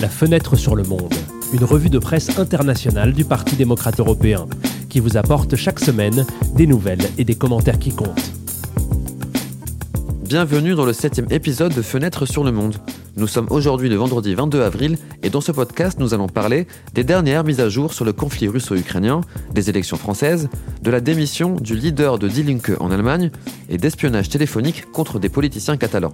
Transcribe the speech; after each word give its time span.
La 0.00 0.08
fenêtre 0.08 0.56
sur 0.56 0.74
le 0.74 0.82
monde, 0.82 1.14
une 1.52 1.64
revue 1.64 1.88
de 1.88 1.98
presse 1.98 2.38
internationale 2.38 3.12
du 3.12 3.24
Parti 3.24 3.56
démocrate 3.56 4.00
européen, 4.00 4.46
qui 4.88 5.00
vous 5.00 5.16
apporte 5.16 5.56
chaque 5.56 5.80
semaine 5.80 6.26
des 6.54 6.66
nouvelles 6.66 7.06
et 7.16 7.24
des 7.24 7.34
commentaires 7.34 7.78
qui 7.78 7.94
comptent. 7.94 8.32
Bienvenue 10.24 10.74
dans 10.74 10.84
le 10.84 10.92
septième 10.92 11.28
épisode 11.30 11.74
de 11.74 11.82
Fenêtre 11.82 12.26
sur 12.26 12.44
le 12.44 12.52
monde. 12.52 12.76
Nous 13.16 13.28
sommes 13.28 13.46
aujourd'hui 13.50 13.88
le 13.88 13.94
vendredi 13.94 14.34
22 14.34 14.62
avril 14.62 14.98
et 15.22 15.30
dans 15.30 15.40
ce 15.40 15.52
podcast 15.52 15.98
nous 16.00 16.12
allons 16.12 16.26
parler 16.26 16.66
des 16.94 17.04
dernières 17.04 17.44
mises 17.44 17.60
à 17.60 17.68
jour 17.68 17.94
sur 17.94 18.04
le 18.04 18.12
conflit 18.12 18.48
russo-ukrainien, 18.48 19.20
des 19.52 19.70
élections 19.70 19.96
françaises, 19.96 20.48
de 20.82 20.90
la 20.90 21.00
démission 21.00 21.54
du 21.54 21.76
leader 21.76 22.18
de 22.18 22.26
Die 22.26 22.42
Linke 22.42 22.72
en 22.80 22.90
Allemagne 22.90 23.30
et 23.68 23.78
d'espionnage 23.78 24.28
téléphonique 24.28 24.90
contre 24.90 25.20
des 25.20 25.28
politiciens 25.28 25.76
catalans. 25.76 26.12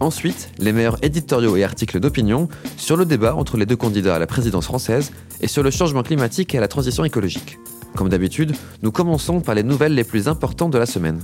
Ensuite, 0.00 0.50
les 0.58 0.72
meilleurs 0.72 0.98
éditoriaux 1.02 1.56
et 1.56 1.64
articles 1.64 2.00
d'opinion 2.00 2.48
sur 2.76 2.96
le 2.96 3.04
débat 3.04 3.34
entre 3.34 3.56
les 3.56 3.66
deux 3.66 3.76
candidats 3.76 4.16
à 4.16 4.18
la 4.18 4.26
présidence 4.26 4.66
française 4.66 5.12
et 5.40 5.48
sur 5.48 5.62
le 5.62 5.70
changement 5.70 6.02
climatique 6.02 6.54
et 6.54 6.60
la 6.60 6.68
transition 6.68 7.04
écologique. 7.04 7.58
Comme 7.96 8.08
d'habitude, 8.08 8.54
nous 8.82 8.90
commençons 8.90 9.40
par 9.40 9.54
les 9.54 9.62
nouvelles 9.62 9.94
les 9.94 10.04
plus 10.04 10.26
importantes 10.28 10.72
de 10.72 10.78
la 10.78 10.86
semaine. 10.86 11.20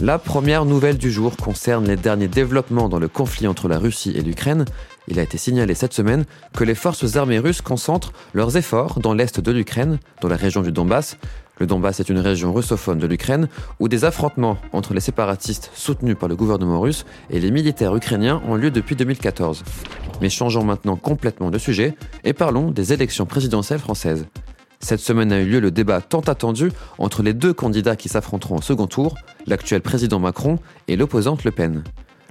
La 0.00 0.18
première 0.18 0.64
nouvelle 0.64 0.96
du 0.96 1.10
jour 1.10 1.36
concerne 1.36 1.88
les 1.88 1.96
derniers 1.96 2.28
développements 2.28 2.88
dans 2.88 3.00
le 3.00 3.08
conflit 3.08 3.48
entre 3.48 3.66
la 3.66 3.80
Russie 3.80 4.12
et 4.14 4.22
l'Ukraine. 4.22 4.64
Il 5.08 5.18
a 5.18 5.22
été 5.22 5.38
signalé 5.38 5.74
cette 5.74 5.92
semaine 5.92 6.24
que 6.56 6.62
les 6.62 6.76
forces 6.76 7.16
armées 7.16 7.40
russes 7.40 7.62
concentrent 7.62 8.12
leurs 8.32 8.56
efforts 8.56 9.00
dans 9.00 9.12
l'est 9.12 9.40
de 9.40 9.50
l'Ukraine, 9.50 9.98
dans 10.20 10.28
la 10.28 10.36
région 10.36 10.62
du 10.62 10.70
Donbass. 10.70 11.18
Le 11.58 11.66
Donbass 11.66 12.00
est 12.00 12.08
une 12.08 12.18
région 12.18 12.52
russophone 12.52 12.98
de 12.98 13.06
l'Ukraine 13.06 13.48
où 13.80 13.88
des 13.88 14.04
affrontements 14.04 14.58
entre 14.72 14.94
les 14.94 15.00
séparatistes 15.00 15.70
soutenus 15.74 16.16
par 16.18 16.28
le 16.28 16.36
gouvernement 16.36 16.80
russe 16.80 17.04
et 17.30 17.40
les 17.40 17.50
militaires 17.50 17.94
ukrainiens 17.96 18.40
ont 18.46 18.54
lieu 18.54 18.70
depuis 18.70 18.96
2014. 18.96 19.64
Mais 20.20 20.30
changeons 20.30 20.64
maintenant 20.64 20.96
complètement 20.96 21.50
de 21.50 21.58
sujet 21.58 21.94
et 22.24 22.32
parlons 22.32 22.70
des 22.70 22.92
élections 22.92 23.26
présidentielles 23.26 23.80
françaises. 23.80 24.26
Cette 24.80 25.00
semaine 25.00 25.32
a 25.32 25.40
eu 25.40 25.46
lieu 25.46 25.60
le 25.60 25.72
débat 25.72 26.00
tant 26.00 26.20
attendu 26.20 26.70
entre 26.98 27.22
les 27.22 27.34
deux 27.34 27.52
candidats 27.52 27.96
qui 27.96 28.08
s'affronteront 28.08 28.58
au 28.58 28.62
second 28.62 28.86
tour, 28.86 29.16
l'actuel 29.46 29.80
président 29.80 30.20
Macron 30.20 30.60
et 30.86 30.96
l'opposante 30.96 31.42
Le 31.42 31.50
Pen. 31.50 31.82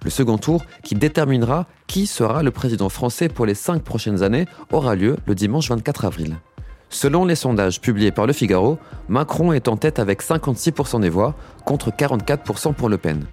Le 0.04 0.10
second 0.10 0.38
tour, 0.38 0.64
qui 0.84 0.96
déterminera 0.96 1.68
qui 1.88 2.08
sera 2.08 2.44
le 2.44 2.52
président 2.52 2.88
français 2.88 3.28
pour 3.28 3.46
les 3.46 3.56
cinq 3.56 3.84
prochaines 3.84 4.23
années, 4.23 4.46
aura 4.72 4.96
lieu 4.96 5.18
le 5.26 5.36
dimanche 5.36 5.70
24 5.70 6.06
avril. 6.06 6.38
Selon 6.90 7.26
les 7.26 7.36
sondages 7.36 7.82
publiés 7.82 8.12
par 8.12 8.28
Le 8.28 8.34
Figaro, 8.34 8.80
Macron 9.10 9.52
est 9.52 9.68
en 9.68 9.76
tête 9.76 10.00
avec 10.00 10.24
56% 10.24 11.02
des 11.02 11.10
voix, 11.10 11.36
contre 11.66 11.92
44% 11.92 12.74
pour 12.74 12.90
Le 12.90 12.98
Pen. 12.98 13.26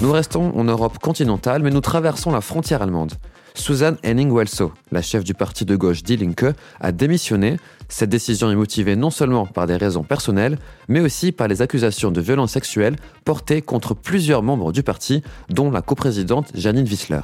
Nous 0.00 0.12
restons 0.12 0.56
en 0.56 0.64
Europe 0.64 0.98
continentale, 0.98 1.62
mais 1.62 1.70
nous 1.70 1.80
traversons 1.80 2.30
la 2.30 2.40
frontière 2.40 2.82
allemande. 2.82 3.12
Suzanne 3.54 3.96
Henning-Welso, 4.04 4.72
la 4.92 5.02
chef 5.02 5.24
du 5.24 5.34
parti 5.34 5.64
de 5.64 5.74
gauche 5.74 6.02
Die 6.04 6.16
Linke, 6.16 6.54
a 6.80 6.92
démissionné. 6.92 7.56
Cette 7.88 8.08
décision 8.08 8.50
est 8.50 8.56
motivée 8.56 8.94
non 8.94 9.10
seulement 9.10 9.44
par 9.44 9.66
des 9.66 9.76
raisons 9.76 10.04
personnelles, 10.04 10.56
mais 10.88 11.00
aussi 11.00 11.32
par 11.32 11.48
les 11.48 11.60
accusations 11.62 12.12
de 12.12 12.20
violences 12.20 12.52
sexuelles 12.52 12.96
portées 13.24 13.60
contre 13.60 13.94
plusieurs 13.94 14.42
membres 14.44 14.72
du 14.72 14.84
parti, 14.84 15.22
dont 15.48 15.70
la 15.70 15.82
coprésidente 15.82 16.52
Janine 16.54 16.86
Wissler. 16.86 17.20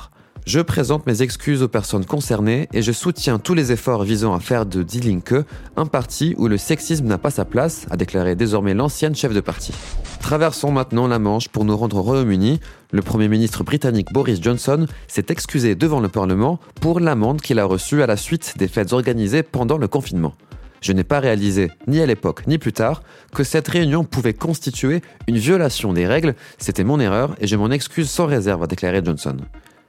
Je 0.46 0.60
présente 0.60 1.08
mes 1.08 1.22
excuses 1.22 1.62
aux 1.64 1.68
personnes 1.68 2.04
concernées 2.04 2.68
et 2.72 2.80
je 2.80 2.92
soutiens 2.92 3.40
tous 3.40 3.54
les 3.54 3.72
efforts 3.72 4.04
visant 4.04 4.32
à 4.32 4.38
faire 4.38 4.64
de 4.64 4.84
Die 4.84 5.00
Linke 5.00 5.34
un 5.76 5.86
parti 5.86 6.36
où 6.38 6.46
le 6.46 6.56
sexisme 6.56 7.06
n'a 7.06 7.18
pas 7.18 7.32
sa 7.32 7.44
place, 7.44 7.86
a 7.90 7.96
déclaré 7.96 8.36
désormais 8.36 8.72
l'ancienne 8.72 9.16
chef 9.16 9.34
de 9.34 9.40
parti. 9.40 9.72
Traversons 10.20 10.70
maintenant 10.70 11.08
la 11.08 11.18
Manche 11.18 11.48
pour 11.48 11.64
nous 11.64 11.76
rendre 11.76 11.96
au 11.96 12.02
Royaume-Uni. 12.02 12.60
Le 12.92 13.02
Premier 13.02 13.26
ministre 13.26 13.64
britannique 13.64 14.12
Boris 14.12 14.40
Johnson 14.40 14.86
s'est 15.08 15.26
excusé 15.30 15.74
devant 15.74 15.98
le 15.98 16.08
Parlement 16.08 16.60
pour 16.80 17.00
l'amende 17.00 17.40
qu'il 17.40 17.58
a 17.58 17.64
reçue 17.64 18.02
à 18.02 18.06
la 18.06 18.16
suite 18.16 18.54
des 18.56 18.68
fêtes 18.68 18.92
organisées 18.92 19.42
pendant 19.42 19.78
le 19.78 19.88
confinement. 19.88 20.34
Je 20.80 20.92
n'ai 20.92 21.04
pas 21.04 21.18
réalisé, 21.18 21.72
ni 21.88 22.00
à 22.00 22.06
l'époque, 22.06 22.46
ni 22.46 22.58
plus 22.58 22.72
tard, 22.72 23.02
que 23.34 23.42
cette 23.42 23.66
réunion 23.66 24.04
pouvait 24.04 24.34
constituer 24.34 25.02
une 25.26 25.38
violation 25.38 25.92
des 25.92 26.06
règles. 26.06 26.36
C'était 26.58 26.84
mon 26.84 27.00
erreur 27.00 27.34
et 27.40 27.48
je 27.48 27.56
m'en 27.56 27.70
excuse 27.70 28.08
sans 28.08 28.26
réserve, 28.26 28.62
a 28.62 28.68
déclaré 28.68 29.02
Johnson. 29.04 29.36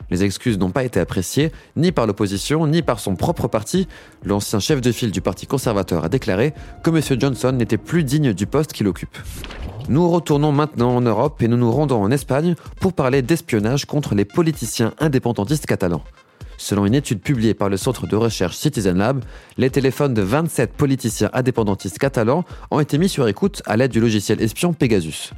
Les 0.09 0.23
excuses 0.23 0.57
n'ont 0.57 0.71
pas 0.71 0.83
été 0.83 0.99
appréciées 0.99 1.51
ni 1.75 1.91
par 1.91 2.07
l'opposition 2.07 2.65
ni 2.67 2.81
par 2.81 2.99
son 2.99 3.15
propre 3.15 3.47
parti. 3.47 3.87
L'ancien 4.23 4.59
chef 4.59 4.81
de 4.81 4.91
file 4.91 5.11
du 5.11 5.21
Parti 5.21 5.47
conservateur 5.47 6.05
a 6.05 6.09
déclaré 6.09 6.53
que 6.83 6.89
M. 6.89 7.19
Johnson 7.19 7.51
n'était 7.51 7.77
plus 7.77 8.03
digne 8.03 8.33
du 8.33 8.47
poste 8.47 8.73
qu'il 8.73 8.87
occupe. 8.87 9.17
Nous 9.89 10.09
retournons 10.09 10.51
maintenant 10.51 10.95
en 10.95 11.01
Europe 11.01 11.41
et 11.41 11.47
nous 11.47 11.57
nous 11.57 11.71
rendons 11.71 12.01
en 12.01 12.11
Espagne 12.11 12.55
pour 12.79 12.93
parler 12.93 13.21
d'espionnage 13.21 13.85
contre 13.85 14.15
les 14.15 14.25
politiciens 14.25 14.93
indépendantistes 14.99 15.65
catalans. 15.65 16.03
Selon 16.57 16.85
une 16.85 16.95
étude 16.95 17.21
publiée 17.21 17.53
par 17.53 17.69
le 17.69 17.77
centre 17.77 18.07
de 18.07 18.15
recherche 18.15 18.57
Citizen 18.57 18.97
Lab, 18.97 19.23
les 19.57 19.69
téléphones 19.69 20.13
de 20.13 20.23
27 20.23 20.73
politiciens 20.73 21.29
indépendantistes 21.33 21.99
catalans 21.99 22.43
ont 22.71 22.79
été 22.79 22.97
mis 22.97 23.09
sur 23.09 23.27
écoute 23.27 23.61
à 23.65 23.77
l'aide 23.77 23.91
du 23.91 23.99
logiciel 23.99 24.41
espion 24.41 24.73
Pegasus. 24.73 25.33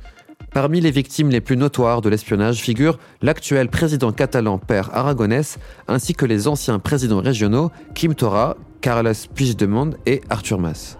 Parmi 0.51 0.81
les 0.81 0.91
victimes 0.91 1.29
les 1.29 1.41
plus 1.41 1.57
notoires 1.57 2.01
de 2.01 2.09
l'espionnage 2.09 2.59
figurent 2.59 2.97
l'actuel 3.21 3.69
président 3.69 4.11
catalan 4.11 4.57
Père 4.57 4.89
Aragonès 4.95 5.59
ainsi 5.87 6.13
que 6.13 6.25
les 6.25 6.47
anciens 6.47 6.79
présidents 6.79 7.21
régionaux 7.21 7.71
Kim 7.93 8.15
Torra, 8.15 8.57
Carles 8.81 9.13
Puigdemont 9.35 9.91
et 10.07 10.21
Artur 10.29 10.59
Mas. 10.59 10.97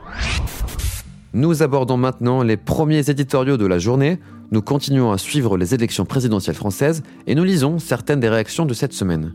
Nous 1.33 1.63
abordons 1.63 1.97
maintenant 1.97 2.43
les 2.43 2.57
premiers 2.57 3.09
éditoriaux 3.09 3.57
de 3.57 3.65
la 3.65 3.79
journée. 3.79 4.19
Nous 4.51 4.61
continuons 4.61 5.11
à 5.11 5.17
suivre 5.17 5.57
les 5.57 5.73
élections 5.73 6.05
présidentielles 6.05 6.55
françaises 6.55 7.03
et 7.25 7.33
nous 7.33 7.43
lisons 7.43 7.79
certaines 7.79 8.19
des 8.19 8.29
réactions 8.29 8.65
de 8.65 8.73
cette 8.73 8.93
semaine. 8.93 9.33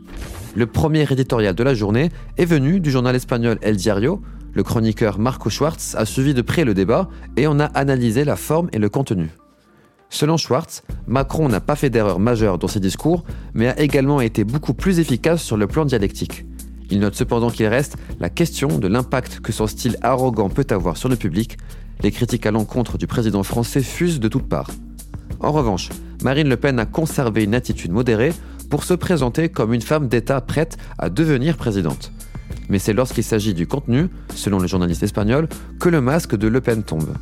Le 0.55 0.65
premier 0.65 1.05
éditorial 1.09 1.55
de 1.55 1.63
la 1.63 1.73
journée 1.73 2.09
est 2.37 2.45
venu 2.45 2.79
du 2.79 2.89
journal 2.89 3.15
espagnol 3.15 3.57
El 3.61 3.75
Diario. 3.75 4.21
Le 4.53 4.63
chroniqueur 4.63 5.19
Marco 5.19 5.49
Schwartz 5.49 5.95
a 5.95 6.05
suivi 6.05 6.33
de 6.33 6.41
près 6.41 6.63
le 6.63 6.73
débat 6.73 7.09
et 7.35 7.47
en 7.47 7.59
a 7.59 7.65
analysé 7.65 8.23
la 8.23 8.37
forme 8.37 8.69
et 8.71 8.79
le 8.79 8.87
contenu. 8.87 9.29
Selon 10.15 10.37
Schwartz, 10.37 10.81
Macron 11.07 11.49
n'a 11.49 11.59
pas 11.59 11.75
fait 11.75 11.89
d'erreur 11.89 12.19
majeure 12.19 12.57
dans 12.57 12.69
ses 12.69 12.79
discours, 12.79 13.25
mais 13.53 13.67
a 13.67 13.77
également 13.81 14.21
été 14.21 14.45
beaucoup 14.45 14.73
plus 14.73 15.01
efficace 15.01 15.43
sur 15.43 15.57
le 15.57 15.67
plan 15.67 15.83
dialectique. 15.83 16.45
Il 16.89 17.01
note 17.01 17.15
cependant 17.15 17.49
qu'il 17.49 17.67
reste 17.67 17.97
la 18.21 18.29
question 18.29 18.79
de 18.79 18.87
l'impact 18.87 19.41
que 19.41 19.51
son 19.51 19.67
style 19.67 19.97
arrogant 20.01 20.47
peut 20.47 20.67
avoir 20.69 20.95
sur 20.95 21.09
le 21.09 21.17
public. 21.17 21.57
Les 22.01 22.11
critiques 22.11 22.45
à 22.45 22.51
l'encontre 22.51 22.97
du 22.97 23.07
président 23.07 23.43
français 23.43 23.81
fusent 23.81 24.21
de 24.21 24.29
toutes 24.29 24.47
parts. 24.47 24.71
En 25.41 25.51
revanche, 25.51 25.89
Marine 26.23 26.47
Le 26.47 26.55
Pen 26.55 26.79
a 26.79 26.85
conservé 26.85 27.43
une 27.43 27.53
attitude 27.53 27.91
modérée 27.91 28.31
pour 28.69 28.85
se 28.85 28.93
présenter 28.93 29.49
comme 29.49 29.73
une 29.73 29.81
femme 29.81 30.07
d'État 30.07 30.39
prête 30.39 30.77
à 30.97 31.09
devenir 31.09 31.57
présidente. 31.57 32.13
Mais 32.69 32.79
c'est 32.79 32.93
lorsqu'il 32.93 33.25
s'agit 33.25 33.53
du 33.53 33.67
contenu, 33.67 34.07
selon 34.33 34.59
le 34.59 34.67
journaliste 34.67 35.03
espagnol, 35.03 35.49
que 35.77 35.89
le 35.89 35.99
masque 35.99 36.37
de 36.37 36.47
Le 36.47 36.61
Pen 36.61 36.83
tombe. 36.83 37.13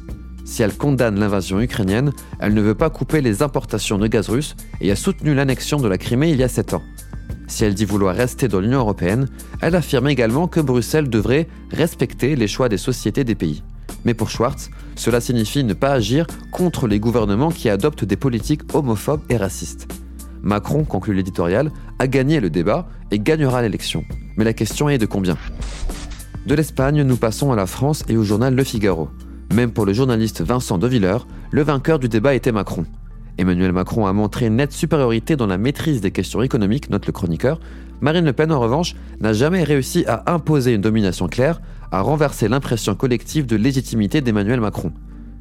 Si 0.45 0.61
elle 0.61 0.75
condamne 0.75 1.19
l'invasion 1.19 1.61
ukrainienne, 1.61 2.11
elle 2.39 2.53
ne 2.53 2.61
veut 2.61 2.75
pas 2.75 2.89
couper 2.89 3.21
les 3.21 3.41
importations 3.41 3.97
de 3.97 4.07
gaz 4.07 4.29
russe 4.29 4.55
et 4.81 4.91
a 4.91 4.95
soutenu 4.95 5.33
l'annexion 5.33 5.79
de 5.79 5.87
la 5.87 5.97
Crimée 5.97 6.31
il 6.31 6.37
y 6.37 6.43
a 6.43 6.49
7 6.49 6.73
ans. 6.73 6.83
Si 7.47 7.63
elle 7.63 7.73
dit 7.73 7.85
vouloir 7.85 8.15
rester 8.15 8.47
dans 8.47 8.59
l'Union 8.59 8.79
européenne, 8.79 9.27
elle 9.61 9.75
affirme 9.75 10.07
également 10.07 10.47
que 10.47 10.59
Bruxelles 10.59 11.09
devrait 11.09 11.47
respecter 11.71 12.35
les 12.35 12.47
choix 12.47 12.69
des 12.69 12.77
sociétés 12.77 13.23
des 13.23 13.35
pays. 13.35 13.63
Mais 14.05 14.13
pour 14.13 14.29
Schwartz, 14.29 14.69
cela 14.95 15.21
signifie 15.21 15.63
ne 15.63 15.73
pas 15.73 15.93
agir 15.93 16.27
contre 16.51 16.87
les 16.87 16.99
gouvernements 16.99 17.51
qui 17.51 17.69
adoptent 17.69 18.05
des 18.05 18.17
politiques 18.17 18.73
homophobes 18.73 19.23
et 19.29 19.37
racistes. 19.37 19.87
Macron, 20.41 20.83
conclut 20.83 21.13
l'éditorial, 21.13 21.71
a 21.99 22.07
gagné 22.07 22.41
le 22.41 22.49
débat 22.49 22.89
et 23.11 23.19
gagnera 23.19 23.61
l'élection. 23.61 24.03
Mais 24.35 24.43
la 24.43 24.53
question 24.53 24.89
est 24.89 24.97
de 24.97 25.05
combien? 25.05 25.37
De 26.45 26.55
l'Espagne, 26.55 27.03
nous 27.03 27.15
passons 27.15 27.53
à 27.53 27.55
la 27.55 27.65
France 27.65 28.03
et 28.09 28.17
au 28.17 28.23
journal 28.23 28.53
Le 28.53 28.63
Figaro. 28.65 29.09
Même 29.53 29.71
pour 29.71 29.85
le 29.85 29.93
journaliste 29.93 30.41
Vincent 30.41 30.79
Deviller, 30.79 31.17
le 31.51 31.61
vainqueur 31.61 31.99
du 31.99 32.09
débat 32.09 32.33
était 32.33 32.51
Macron. 32.51 32.87
Emmanuel 33.37 33.71
Macron 33.71 34.07
a 34.07 34.13
montré 34.13 34.47
une 34.47 34.55
nette 34.55 34.73
supériorité 34.73 35.35
dans 35.35 35.45
la 35.45 35.59
maîtrise 35.59 36.01
des 36.01 36.09
questions 36.09 36.41
économiques, 36.41 36.89
note 36.89 37.05
le 37.05 37.11
chroniqueur. 37.11 37.59
Marine 38.01 38.25
Le 38.25 38.33
Pen, 38.33 38.51
en 38.51 38.59
revanche, 38.59 38.95
n'a 39.19 39.31
jamais 39.31 39.63
réussi 39.63 40.05
à 40.07 40.23
imposer 40.33 40.73
une 40.73 40.81
domination 40.81 41.27
claire, 41.27 41.61
à 41.91 42.01
renverser 42.01 42.47
l'impression 42.47 42.95
collective 42.95 43.45
de 43.45 43.55
légitimité 43.55 44.21
d'Emmanuel 44.21 44.59
Macron. 44.59 44.91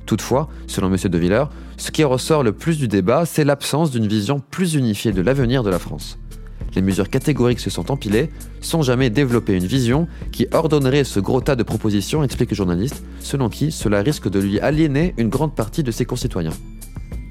Toutefois, 0.05 0.51
selon 0.67 0.93
M. 0.93 0.97
De 1.09 1.47
ce 1.79 1.91
qui 1.91 2.05
ressort 2.05 2.43
le 2.43 2.53
plus 2.53 2.77
du 2.77 2.89
débat, 2.89 3.25
c'est 3.25 3.45
l'absence 3.45 3.91
d'une 3.91 4.07
vision 4.07 4.41
plus 4.41 4.75
unifiée 4.75 5.13
de 5.13 5.23
l'avenir 5.23 5.63
de 5.63 5.71
la 5.71 5.79
France 5.79 6.19
les 6.75 6.83
mesures 6.83 7.11
catégoriques 7.11 7.61
se 7.61 7.71
sont 7.71 7.91
empilées, 7.91 8.31
sans 8.61 8.83
jamais 8.83 9.11
développer 9.11 9.55
une 9.55 9.67
vision 9.67 10.09
qui 10.31 10.47
ordonnerait 10.53 11.05
ce 11.05 11.21
gros 11.21 11.41
tas 11.41 11.57
de 11.57 11.63
propositions, 11.63 12.23
explique 12.25 12.51
le 12.51 12.57
journaliste, 12.57 13.03
selon 13.21 13.49
qui 13.49 13.73
cela 13.73 14.03
risque 14.03 14.29
de 14.29 14.41
lui 14.41 14.61
aliéner 14.61 15.15
une 15.19 15.29
grande 15.29 15.55
partie 15.55 15.83
de 15.83 15.91
ses 15.91 16.05
concitoyens. 16.05 16.53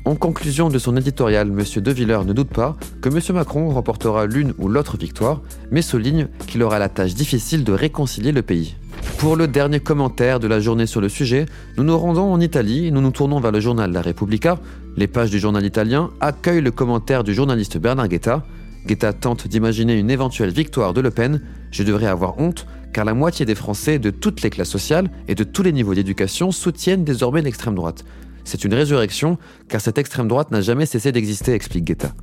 En 0.04 0.16
conclusion 0.16 0.70
de 0.70 0.80
son 0.80 0.98
éditorial, 0.98 1.50
M. 1.50 1.82
De 1.82 1.92
Villers 1.92 2.26
ne 2.26 2.34
doute 2.34 2.50
pas 2.50 2.76
que 3.02 3.10
M. 3.10 3.20
Macron 3.36 3.70
remportera 3.70 4.26
l'une 4.26 4.54
ou 4.58 4.68
l'autre 4.68 4.98
victoire, 4.98 5.42
mais 5.70 5.84
souligne 5.84 6.28
qu'il 6.48 6.64
aura 6.64 6.80
la 6.80 6.90
tâche 6.90 7.14
difficile 7.14 7.64
de 7.64 7.72
réconcilier 7.72 8.32
le 8.32 8.42
pays. 8.42 8.76
Pour 9.20 9.36
le 9.36 9.48
dernier 9.48 9.80
commentaire 9.80 10.40
de 10.40 10.48
la 10.48 10.60
journée 10.60 10.88
sur 10.88 11.02
le 11.02 11.10
sujet, 11.10 11.46
nous 11.78 11.84
nous 11.84 11.98
rendons 11.98 12.34
en 12.34 12.40
Italie 12.42 12.88
et 12.88 12.92
nous 12.92 13.02
nous 13.02 13.12
tournons 13.12 13.40
vers 13.40 13.52
le 13.52 13.60
journal 13.60 13.92
La 13.92 14.02
Repubblica. 14.02 14.58
Les 14.98 15.08
pages 15.08 15.30
du 15.30 15.38
journal 15.38 15.64
italien 15.64 16.10
accueillent 16.20 16.62
le 16.62 16.72
commentaire 16.72 17.24
du 17.24 17.36
journaliste 17.36 17.78
Bernard 17.78 18.08
Guetta, 18.08 18.44
Guetta 18.86 19.14
tente 19.14 19.48
d'imaginer 19.48 19.98
une 19.98 20.10
éventuelle 20.10 20.52
victoire 20.52 20.94
de 20.94 21.02
Le 21.02 21.12
Pen, 21.12 21.42
Je 21.72 21.84
devrais 21.84 22.08
avoir 22.08 22.40
honte 22.40 22.66
car 22.94 23.06
la 23.06 23.14
moitié 23.14 23.46
des 23.46 23.56
Français 23.56 24.00
de 24.00 24.10
toutes 24.10 24.42
les 24.42 24.50
classes 24.50 24.70
sociales 24.70 25.10
et 25.28 25.36
de 25.36 25.44
tous 25.44 25.64
les 25.64 25.72
niveaux 25.72 25.94
d'éducation 25.94 26.52
soutiennent 26.52 27.06
désormais 27.06 27.42
l'extrême 27.42 27.76
droite. 27.76 28.04
C'est 28.44 28.66
une 28.66 28.74
résurrection 28.74 29.38
car 29.70 29.80
cette 29.80 29.98
extrême 29.98 30.28
droite 30.28 30.52
n'a 30.52 30.62
jamais 30.62 30.86
cessé 30.86 31.12
d'exister, 31.12 31.54
explique 31.54 31.86
Guetta. 31.86 32.14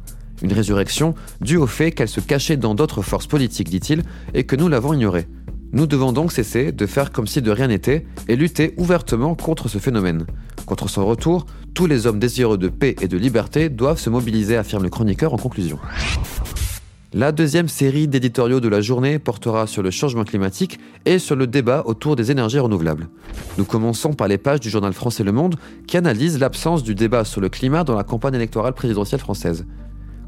Une 0.43 0.53
résurrection 0.53 1.15
due 1.41 1.57
au 1.57 1.67
fait 1.67 1.93
qu'elle 1.93 2.09
se 2.09 2.21
cachait 2.21 2.57
dans 2.57 2.75
d'autres 2.75 3.03
forces 3.03 3.27
politiques, 3.27 3.71
dit-il, 3.71 4.03
et 4.35 4.45
que 4.45 4.57
nous 4.57 4.69
l'avons 4.69 4.93
ignorée. 4.93 5.27
Nous 5.73 5.87
devons 5.87 6.13
donc 6.13 6.33
cesser 6.33 6.73
de 6.73 6.87
faire 6.87 7.13
comme 7.13 7.27
si 7.27 7.43
de 7.43 7.51
rien 7.51 7.69
n'était 7.69 8.07
et 8.29 8.37
lutter 8.37 8.75
ouvertement 8.77 9.35
contre 9.35 9.69
ce 9.69 9.79
phénomène. 9.79 10.27
Contre 10.69 10.91
son 10.91 11.07
retour, 11.07 11.47
tous 11.73 11.87
les 11.87 12.07
hommes 12.07 12.19
désireux 12.19 12.59
de 12.59 12.69
paix 12.69 12.95
et 13.01 13.09
de 13.09 13.17
liberté 13.17 13.71
doivent 13.71 13.99
se 13.99 14.11
mobiliser, 14.11 14.55
affirme 14.55 14.83
le 14.83 14.91
chroniqueur 14.91 15.33
en 15.33 15.39
conclusion. 15.39 15.79
La 17.15 17.33
deuxième 17.33 17.69
série 17.69 18.07
d'éditoriaux 18.07 18.61
de 18.61 18.69
la 18.69 18.83
journée 18.83 19.19
portera 19.19 19.67
sur 19.67 19.83
le 19.83 19.91
changement 19.91 20.25
climatique 20.25 20.79
et 21.07 21.19
sur 21.19 21.37
le 21.37 21.47
débat 21.47 21.85
autour 21.87 22.17
des 22.17 22.31
énergies 22.31 22.59
renouvelables. 22.59 23.09
Nous 23.57 23.65
commençons 23.65 24.13
par 24.13 24.29
les 24.29 24.37
pages 24.37 24.61
du 24.61 24.69
journal 24.69 24.93
français 24.93 25.25
Le 25.25 25.33
Monde 25.33 25.57
qui 25.87 25.97
analyse 25.97 26.39
l'absence 26.39 26.83
du 26.83 26.95
débat 26.95 27.25
sur 27.25 27.41
le 27.41 27.49
climat 27.49 27.83
dans 27.83 27.97
la 27.97 28.05
campagne 28.05 28.35
électorale 28.35 28.75
présidentielle 28.75 29.23
française. 29.23 29.65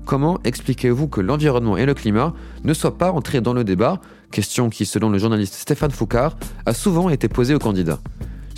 Comment 0.06 0.40
expliquez-vous 0.44 1.08
que 1.08 1.20
l'environnement 1.20 1.76
et 1.76 1.84
le 1.84 1.92
climat 1.92 2.32
ne 2.64 2.72
soient 2.72 2.96
pas 2.96 3.12
entrés 3.12 3.42
dans 3.42 3.52
le 3.52 3.62
débat? 3.62 4.00
Question 4.30 4.70
qui, 4.70 4.86
selon 4.86 5.10
le 5.10 5.18
journaliste 5.18 5.52
Stéphane 5.52 5.90
Foucard, 5.90 6.38
a 6.64 6.72
souvent 6.72 7.10
été 7.10 7.28
posée 7.28 7.54
aux 7.54 7.58
candidats. 7.58 8.00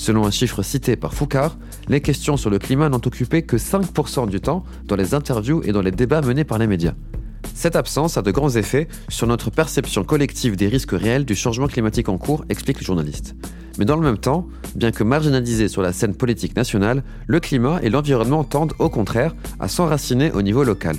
Selon 0.03 0.27
un 0.27 0.33
chiffre 0.33 0.65
cité 0.65 0.97
par 0.97 1.15
Foucard, 1.15 1.57
les 1.87 2.01
questions 2.01 2.37
sur 2.37 2.51
le 2.51 2.59
climat 2.59 2.89
n'ont 2.89 3.01
occupé 3.07 3.43
que 3.43 3.57
5% 3.57 4.29
du 4.29 4.41
temps 4.41 4.65
dans 4.89 4.97
les 4.97 5.15
interviews 5.15 5.63
et 5.63 5.71
dans 5.71 5.81
les 5.81 5.93
débats 5.93 6.23
menés 6.23 6.43
par 6.43 6.59
les 6.59 6.67
médias. 6.67 6.95
Cette 7.55 7.77
absence 7.77 8.17
a 8.17 8.23
de 8.23 8.33
grands 8.33 8.51
effets 8.51 8.89
sur 9.09 9.29
notre 9.29 9.51
perception 9.51 10.03
collective 10.03 10.57
des 10.57 10.67
risques 10.67 10.91
réels 10.91 11.25
du 11.25 11.37
changement 11.37 11.69
climatique 11.69 12.09
en 12.09 12.19
cours, 12.19 12.45
explique 12.49 12.81
le 12.81 12.85
journaliste. 12.85 13.37
Mais 13.79 13.85
dans 13.85 13.95
le 13.95 14.03
même 14.03 14.19
temps, 14.19 14.49
bien 14.75 14.91
que 14.91 15.05
marginalisés 15.05 15.69
sur 15.69 15.83
la 15.83 15.93
scène 15.93 16.17
politique 16.17 16.57
nationale, 16.57 17.05
le 17.29 17.39
climat 17.39 17.79
et 17.85 17.89
l'environnement 17.89 18.43
tendent 18.43 18.75
au 18.81 18.91
contraire 18.91 19.37
à 19.61 19.69
s'enraciner 19.69 20.33
au 20.33 20.43
niveau 20.43 20.65
local. 20.65 20.97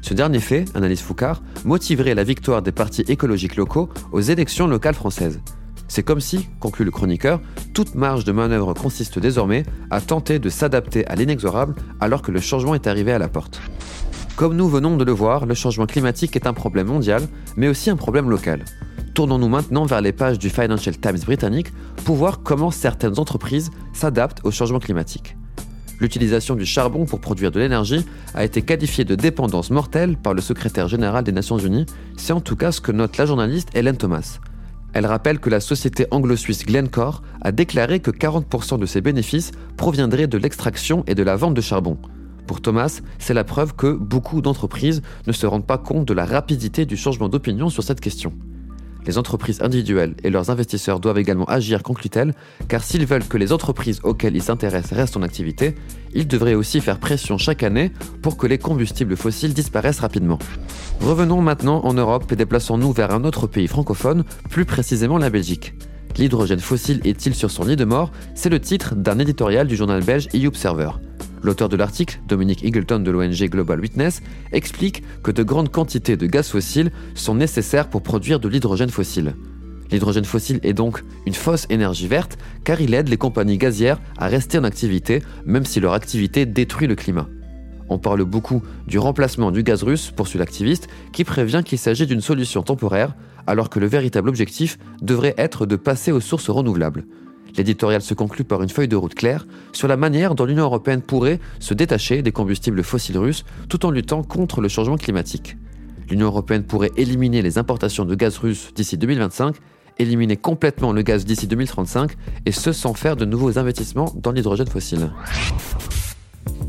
Ce 0.00 0.14
dernier 0.14 0.38
fait, 0.38 0.66
analyse 0.76 1.00
Foucard, 1.00 1.42
motiverait 1.64 2.14
la 2.14 2.22
victoire 2.22 2.62
des 2.62 2.70
partis 2.70 3.02
écologiques 3.08 3.56
locaux 3.56 3.88
aux 4.12 4.20
élections 4.20 4.68
locales 4.68 4.94
françaises. 4.94 5.40
C'est 5.88 6.02
comme 6.02 6.20
si, 6.20 6.48
conclut 6.60 6.84
le 6.84 6.90
chroniqueur, 6.90 7.40
toute 7.72 7.94
marge 7.94 8.24
de 8.24 8.32
manœuvre 8.32 8.74
consiste 8.74 9.18
désormais 9.18 9.64
à 9.90 10.00
tenter 10.00 10.38
de 10.38 10.48
s'adapter 10.48 11.06
à 11.06 11.14
l'inexorable 11.14 11.74
alors 12.00 12.22
que 12.22 12.32
le 12.32 12.40
changement 12.40 12.74
est 12.74 12.86
arrivé 12.86 13.12
à 13.12 13.18
la 13.18 13.28
porte. 13.28 13.60
Comme 14.36 14.56
nous 14.56 14.68
venons 14.68 14.96
de 14.96 15.04
le 15.04 15.12
voir, 15.12 15.46
le 15.46 15.54
changement 15.54 15.86
climatique 15.86 16.34
est 16.34 16.46
un 16.46 16.52
problème 16.52 16.88
mondial, 16.88 17.22
mais 17.56 17.68
aussi 17.68 17.90
un 17.90 17.96
problème 17.96 18.28
local. 18.28 18.64
Tournons-nous 19.14 19.48
maintenant 19.48 19.84
vers 19.84 20.00
les 20.00 20.10
pages 20.10 20.40
du 20.40 20.50
Financial 20.50 20.98
Times 20.98 21.20
britannique 21.24 21.72
pour 22.04 22.16
voir 22.16 22.42
comment 22.42 22.72
certaines 22.72 23.20
entreprises 23.20 23.70
s'adaptent 23.92 24.40
au 24.42 24.50
changement 24.50 24.80
climatique. 24.80 25.36
L'utilisation 26.00 26.56
du 26.56 26.66
charbon 26.66 27.04
pour 27.04 27.20
produire 27.20 27.52
de 27.52 27.60
l'énergie 27.60 28.04
a 28.34 28.44
été 28.44 28.62
qualifiée 28.62 29.04
de 29.04 29.14
dépendance 29.14 29.70
mortelle 29.70 30.16
par 30.16 30.34
le 30.34 30.40
secrétaire 30.40 30.88
général 30.88 31.22
des 31.22 31.30
Nations 31.30 31.58
Unies, 31.58 31.86
c'est 32.16 32.32
en 32.32 32.40
tout 32.40 32.56
cas 32.56 32.72
ce 32.72 32.80
que 32.80 32.90
note 32.90 33.16
la 33.16 33.26
journaliste 33.26 33.68
Hélène 33.74 33.96
Thomas. 33.96 34.40
Elle 34.94 35.06
rappelle 35.06 35.40
que 35.40 35.50
la 35.50 35.60
société 35.60 36.06
anglo-suisse 36.10 36.64
Glencore 36.64 37.22
a 37.42 37.52
déclaré 37.52 38.00
que 38.00 38.10
40% 38.10 38.78
de 38.78 38.86
ses 38.86 39.00
bénéfices 39.00 39.52
proviendraient 39.76 40.28
de 40.28 40.38
l'extraction 40.38 41.04
et 41.06 41.14
de 41.14 41.22
la 41.22 41.36
vente 41.36 41.54
de 41.54 41.60
charbon, 41.60 41.98
pour 42.46 42.60
Thomas, 42.60 43.00
c'est 43.18 43.34
la 43.34 43.44
preuve 43.44 43.74
que 43.74 43.92
beaucoup 43.92 44.42
d'entreprises 44.42 45.02
ne 45.26 45.32
se 45.32 45.46
rendent 45.46 45.66
pas 45.66 45.78
compte 45.78 46.06
de 46.06 46.14
la 46.14 46.26
rapidité 46.26 46.84
du 46.84 46.96
changement 46.96 47.28
d'opinion 47.28 47.70
sur 47.70 47.82
cette 47.82 48.00
question. 48.00 48.32
Les 49.06 49.18
entreprises 49.18 49.60
individuelles 49.60 50.14
et 50.22 50.30
leurs 50.30 50.50
investisseurs 50.50 51.00
doivent 51.00 51.18
également 51.18 51.44
agir, 51.44 51.82
conclut-elle, 51.82 52.34
car 52.68 52.82
s'ils 52.82 53.06
veulent 53.06 53.26
que 53.26 53.36
les 53.36 53.52
entreprises 53.52 54.00
auxquelles 54.02 54.36
ils 54.36 54.42
s'intéressent 54.42 54.96
restent 54.96 55.16
en 55.16 55.22
activité, 55.22 55.74
ils 56.14 56.26
devraient 56.26 56.54
aussi 56.54 56.80
faire 56.80 56.98
pression 56.98 57.36
chaque 57.36 57.62
année 57.62 57.92
pour 58.22 58.36
que 58.36 58.46
les 58.46 58.58
combustibles 58.58 59.16
fossiles 59.16 59.52
disparaissent 59.52 60.00
rapidement. 60.00 60.38
Revenons 61.00 61.42
maintenant 61.42 61.84
en 61.84 61.92
Europe 61.92 62.30
et 62.32 62.36
déplaçons-nous 62.36 62.92
vers 62.92 63.12
un 63.12 63.24
autre 63.24 63.46
pays 63.46 63.68
francophone, 63.68 64.24
plus 64.48 64.64
précisément 64.64 65.18
la 65.18 65.30
Belgique. 65.30 65.74
L'hydrogène 66.16 66.60
fossile 66.60 67.00
est-il 67.04 67.34
sur 67.34 67.50
son 67.50 67.64
lit 67.64 67.76
de 67.76 67.84
mort? 67.84 68.12
C'est 68.34 68.48
le 68.48 68.60
titre 68.60 68.94
d'un 68.94 69.18
éditorial 69.18 69.66
du 69.66 69.76
journal 69.76 70.02
belge 70.02 70.28
EU 70.34 70.46
Observer. 70.46 70.90
L'auteur 71.44 71.68
de 71.68 71.76
l'article, 71.76 72.20
Dominique 72.26 72.64
Eagleton 72.64 73.00
de 73.00 73.10
l'ONG 73.10 73.50
Global 73.50 73.78
Witness, 73.78 74.22
explique 74.52 75.02
que 75.22 75.30
de 75.30 75.42
grandes 75.42 75.70
quantités 75.70 76.16
de 76.16 76.26
gaz 76.26 76.48
fossile 76.48 76.90
sont 77.14 77.34
nécessaires 77.34 77.90
pour 77.90 78.02
produire 78.02 78.40
de 78.40 78.48
l'hydrogène 78.48 78.88
fossile. 78.88 79.36
L'hydrogène 79.90 80.24
fossile 80.24 80.58
est 80.62 80.72
donc 80.72 81.04
une 81.26 81.34
fausse 81.34 81.66
énergie 81.68 82.08
verte 82.08 82.38
car 82.64 82.80
il 82.80 82.94
aide 82.94 83.10
les 83.10 83.18
compagnies 83.18 83.58
gazières 83.58 84.00
à 84.16 84.28
rester 84.28 84.56
en 84.56 84.64
activité 84.64 85.22
même 85.44 85.66
si 85.66 85.80
leur 85.80 85.92
activité 85.92 86.46
détruit 86.46 86.86
le 86.86 86.94
climat. 86.94 87.28
On 87.90 87.98
parle 87.98 88.24
beaucoup 88.24 88.62
du 88.86 88.98
remplacement 88.98 89.50
du 89.50 89.62
gaz 89.62 89.82
russe, 89.82 90.12
poursuit 90.16 90.38
l'activiste, 90.38 90.88
qui 91.12 91.24
prévient 91.24 91.60
qu'il 91.62 91.76
s'agit 91.76 92.06
d'une 92.06 92.22
solution 92.22 92.62
temporaire, 92.62 93.14
alors 93.46 93.68
que 93.68 93.78
le 93.78 93.86
véritable 93.86 94.30
objectif 94.30 94.78
devrait 95.02 95.34
être 95.36 95.66
de 95.66 95.76
passer 95.76 96.10
aux 96.10 96.20
sources 96.20 96.48
renouvelables. 96.48 97.04
L'éditorial 97.56 98.02
se 98.02 98.14
conclut 98.14 98.44
par 98.44 98.62
une 98.62 98.68
feuille 98.68 98.88
de 98.88 98.96
route 98.96 99.14
claire 99.14 99.46
sur 99.72 99.88
la 99.88 99.96
manière 99.96 100.34
dont 100.34 100.44
l'Union 100.44 100.64
européenne 100.64 101.02
pourrait 101.02 101.40
se 101.60 101.74
détacher 101.74 102.22
des 102.22 102.32
combustibles 102.32 102.82
fossiles 102.82 103.18
russes 103.18 103.44
tout 103.68 103.86
en 103.86 103.90
luttant 103.90 104.22
contre 104.22 104.60
le 104.60 104.68
changement 104.68 104.96
climatique. 104.96 105.56
L'Union 106.10 106.26
européenne 106.26 106.64
pourrait 106.64 106.90
éliminer 106.96 107.42
les 107.42 107.58
importations 107.58 108.04
de 108.04 108.14
gaz 108.14 108.38
russe 108.38 108.72
d'ici 108.74 108.98
2025, 108.98 109.56
éliminer 109.98 110.36
complètement 110.36 110.92
le 110.92 111.02
gaz 111.02 111.24
d'ici 111.24 111.46
2035, 111.46 112.12
et 112.44 112.52
ce 112.52 112.72
sans 112.72 112.94
faire 112.94 113.16
de 113.16 113.24
nouveaux 113.24 113.58
investissements 113.58 114.12
dans 114.16 114.32
l'hydrogène 114.32 114.66
fossile. 114.66 115.10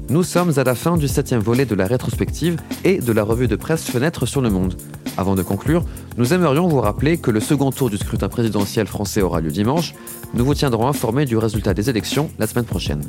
Nous 0.09 0.23
sommes 0.23 0.53
à 0.57 0.63
la 0.63 0.75
fin 0.75 0.97
du 0.97 1.07
septième 1.07 1.41
volet 1.41 1.65
de 1.65 1.75
la 1.75 1.87
rétrospective 1.87 2.57
et 2.83 2.99
de 2.99 3.11
la 3.11 3.23
revue 3.23 3.47
de 3.47 3.55
presse 3.55 3.89
Fenêtre 3.89 4.25
sur 4.25 4.41
le 4.41 4.51
Monde. 4.51 4.75
Avant 5.17 5.35
de 5.35 5.43
conclure, 5.43 5.83
nous 6.17 6.33
aimerions 6.33 6.67
vous 6.67 6.81
rappeler 6.81 7.17
que 7.17 7.31
le 7.31 7.39
second 7.39 7.71
tour 7.71 7.89
du 7.89 7.97
scrutin 7.97 8.29
présidentiel 8.29 8.87
français 8.87 9.21
aura 9.21 9.41
lieu 9.41 9.51
dimanche. 9.51 9.93
Nous 10.33 10.45
vous 10.45 10.53
tiendrons 10.53 10.87
informés 10.87 11.25
du 11.25 11.37
résultat 11.37 11.73
des 11.73 11.89
élections 11.89 12.29
la 12.39 12.47
semaine 12.47 12.65
prochaine. 12.65 13.01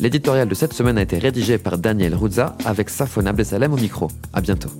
L'éditorial 0.00 0.48
de 0.48 0.54
cette 0.54 0.72
semaine 0.72 0.98
a 0.98 1.02
été 1.02 1.18
rédigé 1.18 1.58
par 1.58 1.78
Daniel 1.78 2.14
Ruzza 2.14 2.56
avec 2.64 2.90
Safon 2.90 3.26
Abdesalem 3.26 3.72
au 3.72 3.76
micro. 3.76 4.08
À 4.32 4.40
bientôt. 4.40 4.70